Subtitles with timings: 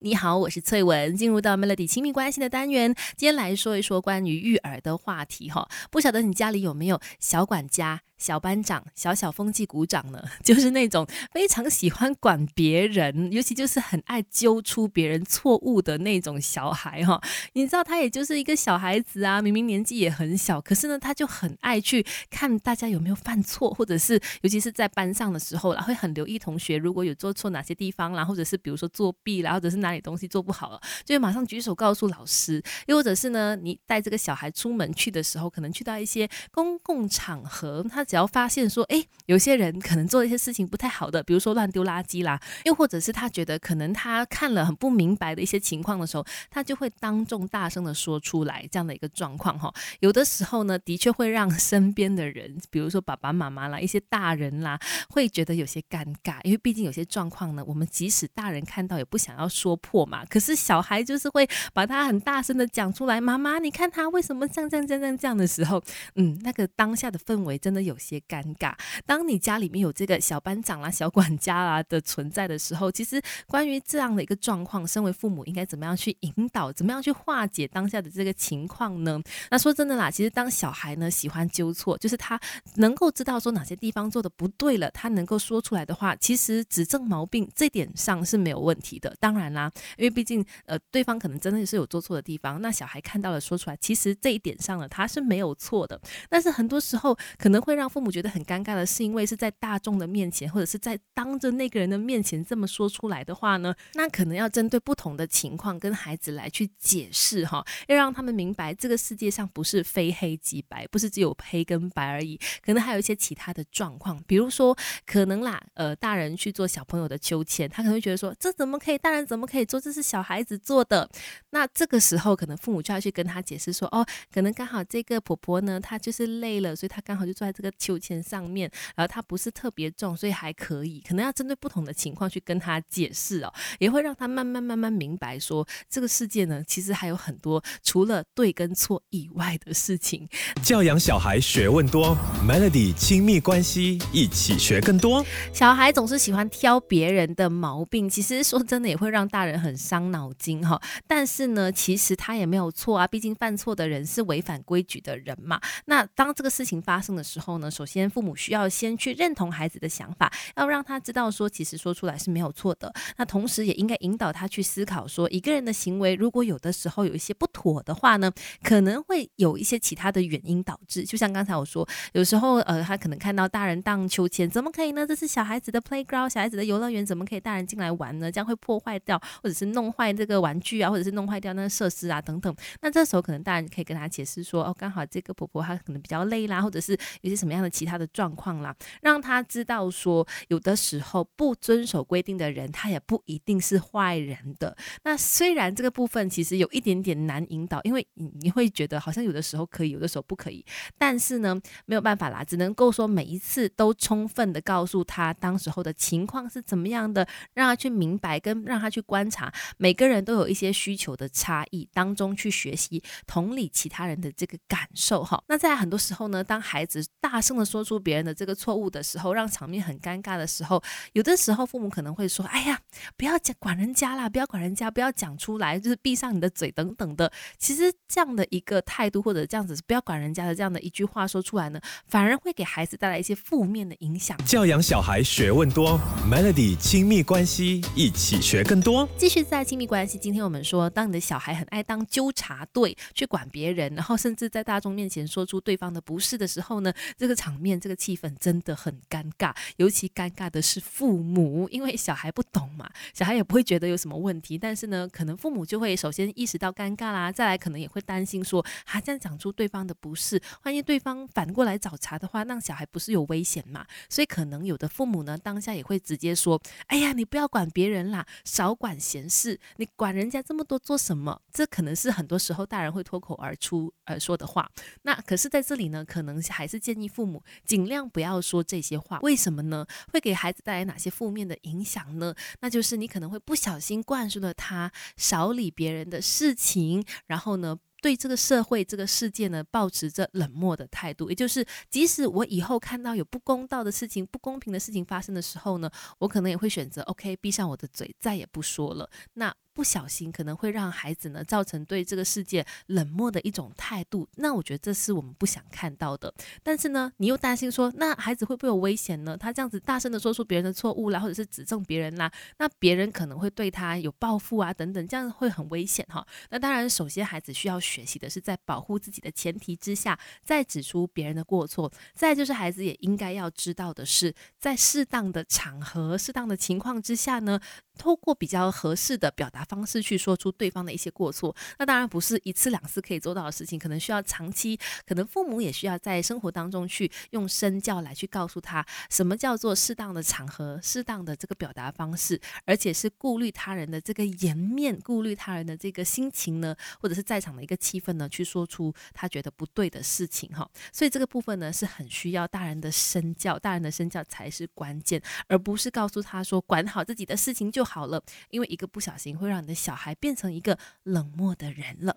[0.00, 5.68] 你好，我是翠文，进入到 Melody 亲密关系的单元，今天来说一说关于育儿的话题哈。
[5.90, 8.02] 不晓得你家里有没有小管家？
[8.16, 17.20] 小班长、小小风纪鼓掌呢， 就是那种非常喜欢管别人，尤其就是很爱揪出别人错误的那种小孩哈。
[17.52, 32.60] 你知道他也就是一个小孩子啊，明明年纪也很小，可是呢，他就很爱去看大家有没有犯错，或者是尤其是在班上的时候啦，会很留意同学如果有做错哪些地方啦，或者是比如说作弊啦，或者是哪哪里东西做不好了，就会马上举手告诉老师。
[32.86, 38.04] 又或者是呢，你带这个小孩出门去的时候，可能去到一些公共场合，他。
[38.08, 49.70] 只要发现说，哎，有些人可能做一些事情不太好的，比如说乱丢垃圾啦，又或者是他觉得可能他看了很不明白的一些情况的时候，他就会当众大声的说出来，这样的一个状况哈。
[50.00, 65.80] 有的时候呢，的确会让身边的人，比如说爸爸妈妈啦，一些大人啦，会觉得有些尴尬，因为毕竟有些状况呢，我们即使大人看到也不想要说破嘛，可是小孩就是会把他很大声的讲出来，妈妈，你看他为什么这样这样这样这样的时候，
[66.14, 67.98] 嗯，那个当下的氛围真的有。
[67.98, 68.72] 些尴尬。
[69.04, 79.20] 当你家里面有这个小班长啦、小管家啦的存在的时候，其实关于这样的一个状况，身为父母应该怎么样去引导，怎么样去化解当下的这个情况呢？
[79.50, 82.40] 那说真的啦，其实当小孩呢喜欢纠错，就是他
[82.76, 89.14] 能够知道说哪些地方做的不对了，他能够说出来的话，其实指正毛病这点上是没有问题的。
[89.18, 96.00] 当然啦，因为毕竟呃对方可能真的是有做错的地方，那小孩看到了说出来，其实这一点上呢他是没有错的。
[96.28, 121.08] 但是很多时候可能会让父母觉得很尴尬的是，因为是在大众的面前，或者是在当着那个人的面前这么说出来的话呢，那可能要针对不同的情况跟孩子来去解释哈，要让他们明白这个世界上不是非黑即白，不是只有黑跟白而已，可能还有一些其他的状况，比如说可能啦，呃，大人去做小朋友的秋千，他可能会觉得说这怎么可以，大人怎么可以做，这是小孩子做的，
[121.50, 128.18] 那这个时候可能父母就要去跟他解释说，哦，可能刚好这个婆婆呢，她就是累了，所以她刚好就坐在这个秋千。
[128.28, 131.00] 上面，然后她不是特别重，所以还可以。
[131.06, 140.28] 可能要针对不同的情况去跟他解释哦，也会让他慢慢慢慢明白，说这个世界呢，其实还有很多除了对跟错以外的事情。
[140.62, 142.14] 教养小孩学问多
[142.46, 145.24] ，Melody 亲密关系一起学更多。
[145.52, 150.80] 小孩总是喜欢挑别人的毛病，其实说真的也会让大人人很伤脑筋哈。
[151.06, 155.60] 但是呢，其实他也没有错啊，毕竟犯错的人是违反规矩的人嘛。
[155.86, 158.08] 那当这个事情发生的时候呢，首先。
[158.18, 162.92] 父母需要先去认同孩子的想法，要让他知道说，其实说出来是没有错的。
[163.16, 168.32] 那同时也应该引导他去思考说，一个人的行为如果有的时候有一些不妥的话呢，
[168.62, 171.04] 可能会有一些其他的原因导致。
[171.04, 175.06] 就像刚才我说，有时候呃，他可能看到大人荡秋千，怎么可以呢？
[175.06, 178.32] 这是小孩子的 playground，小孩子的游乐园，怎么可以大人进来玩呢？
[178.32, 182.54] 这样会破坏掉，或者是弄坏这个玩具啊，或者是弄坏掉那个设施啊等等。
[182.80, 187.98] 那这时候可能大人可以跟他解释说，哦，刚好这个婆婆她可能比较累啦，或者是有些什么样的其他。
[187.98, 188.72] 的状况啦，
[189.02, 194.76] 让他知道说，有的时候不遵守规定的人，他也不一定是坏人的。
[195.02, 200.64] 那虽然这个部分其实有一点点难引导，因为你你会觉得好像有的时候可以，有的时候不可以。
[200.96, 215.42] 但是呢，没有办法啦，只能够说每一次都充分的告诉他当时候的情况是怎么样的，让他去明白，跟让他去观察，每个人都有一些需求的差异当中去学习同理其他人的这个感受哈。
[215.48, 217.78] 那在很多时候呢，当孩子大声的说。
[217.88, 220.82] 出别人的这个错误的时候，让场面很尴尬的时候，
[221.14, 222.78] 有的时候父母可能会说：“哎呀，
[223.16, 234.36] 不要讲管人家啦，不要管人家，不要讲出来，就是闭上你的嘴等等的。”其实这样的一个态度，或者这样子不要管人家的这样的一句话说出来呢，反而会给孩子带来一些负面的影响。
[234.44, 235.98] 教养小孩学问多
[236.30, 239.08] ，Melody 亲密关系一起学更多。
[239.18, 247.78] 继续在亲密关系，今天我们说，当你的小孩很爱当纠察队去管别人，然后甚至在大众面前说出对方的不是的时候呢，这个场面。
[247.78, 263.86] 这个气氛真的很尴尬，尤其尴尬的是父母，因为小孩不懂嘛，小孩也不会觉得有什么问题，但是呢，可能父母就会首先意识到尴尬啦，再来可能也会担心说，啊，这样讲出对方的不是，万一对方反过来找茬的话，让小孩不是有危险嘛？
[264.08, 271.40] 所以可能有的父母呢，当下也会直接说，哎呀，你不要管别人啦，少管闲事，你管人家这么多做什么？
[271.52, 274.70] 这可能是很多时候大人会脱口而出而说的话。
[275.02, 277.42] 那可是在这里呢，可能还是建议父母。
[277.64, 279.86] 尽量不要说这些话，为什么呢？
[280.12, 282.34] 会给孩子带来哪些负面的影响呢？
[282.60, 291.28] 那就是你可能会不小心灌输了他少理别人的事情，然后呢，对这个社会、这个世界呢，保持着冷漠的态度。
[291.30, 299.10] 也就是，即使我以后看到有不公道的事情、不公平的事情发生的时候呢，我可能也会选择 OK，闭上我的嘴，再也不说了。
[299.34, 299.54] 那。
[299.78, 304.28] 不小心可能会让孩子呢造成对这个世界冷漠的一种态度。
[304.34, 306.34] 那我觉得这是我们不想看到的。
[306.64, 309.36] 但是呢，你又担心说，那孩子会不会有危险呢？
[309.36, 312.28] 他这样子大声的说出别人的错误啦，或者是指正别人啦，
[312.58, 316.26] 那别人可能会对他有报复啊等等，这样会很危险哈。
[316.50, 321.88] 那当然，首先孩子需要学习的是在保护自己的前提之下，再指出别人的过错。
[322.16, 327.60] 再就是孩子也应该要知道的是，在适当的场合、适当的情况之下呢。
[327.98, 350.68] 透过比较合适的表达方式去说出对方的一些过错，那当然不是一次两次可以做到的事情，可能需要长期，可能父母也需要在生活当中去用身教来去告诉他，什么叫做适当的场合、适当的这个表达方式，而且是顾虑他人的这个颜面、顾虑他人的这个心情呢，或者是在场的一个气氛呢，去说出他觉得不对的事情哈。
[350.92, 357.88] 所以这个部分呢，是很需要大人的身教，大人的身教才是关键，而不是告诉他说管好自己的事情就。
[357.88, 362.16] 好了，因为一个不小心会让你的小孩变成一个冷漠的人了。